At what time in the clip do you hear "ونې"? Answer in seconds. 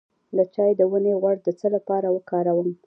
0.91-1.13